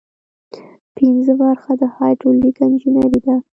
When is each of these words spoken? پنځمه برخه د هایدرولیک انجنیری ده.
پنځمه 0.95 1.35
برخه 1.43 1.71
د 1.81 1.83
هایدرولیک 1.95 2.55
انجنیری 2.67 3.19
ده. 3.25 3.35